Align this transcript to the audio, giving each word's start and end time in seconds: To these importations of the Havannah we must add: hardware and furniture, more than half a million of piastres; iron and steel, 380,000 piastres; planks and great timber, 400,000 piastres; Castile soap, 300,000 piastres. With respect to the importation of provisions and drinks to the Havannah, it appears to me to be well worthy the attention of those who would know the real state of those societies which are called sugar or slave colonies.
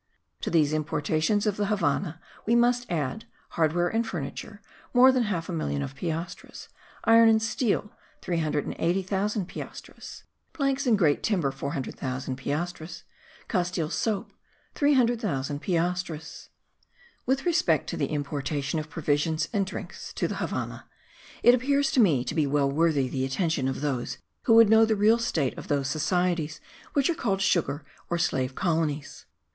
To 0.41 0.49
these 0.49 0.73
importations 0.73 1.45
of 1.45 1.57
the 1.57 1.67
Havannah 1.67 2.19
we 2.47 2.55
must 2.55 2.89
add: 2.89 3.25
hardware 3.49 3.87
and 3.87 4.01
furniture, 4.07 4.59
more 4.95 5.11
than 5.11 5.21
half 5.25 5.47
a 5.47 5.51
million 5.53 5.83
of 5.83 5.93
piastres; 5.93 6.69
iron 7.03 7.29
and 7.29 7.39
steel, 7.39 7.91
380,000 8.23 9.45
piastres; 9.47 10.23
planks 10.53 10.87
and 10.87 10.97
great 10.97 11.21
timber, 11.21 11.51
400,000 11.51 12.35
piastres; 12.35 13.03
Castile 13.47 13.91
soap, 13.91 14.33
300,000 14.73 15.59
piastres. 15.61 16.49
With 17.27 17.45
respect 17.45 17.87
to 17.91 17.95
the 17.95 18.07
importation 18.07 18.79
of 18.79 18.89
provisions 18.89 19.49
and 19.53 19.67
drinks 19.67 20.13
to 20.13 20.27
the 20.27 20.37
Havannah, 20.37 20.87
it 21.43 21.53
appears 21.53 21.91
to 21.91 21.99
me 21.99 22.23
to 22.25 22.33
be 22.33 22.47
well 22.47 22.71
worthy 22.71 23.07
the 23.07 23.23
attention 23.23 23.67
of 23.67 23.81
those 23.81 24.17
who 24.45 24.55
would 24.55 24.67
know 24.67 24.83
the 24.83 24.95
real 24.95 25.19
state 25.19 25.55
of 25.59 25.67
those 25.67 25.89
societies 25.89 26.59
which 26.93 27.07
are 27.07 27.13
called 27.13 27.43
sugar 27.43 27.85
or 28.09 28.17
slave 28.17 28.55
colonies. 28.55 29.27